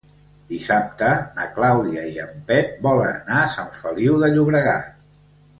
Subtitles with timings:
[0.51, 5.09] Dissabte na Clàudia i en Pep volen anar a Sant Feliu de Llobregat.